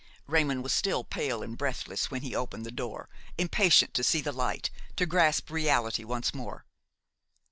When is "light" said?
4.31-4.71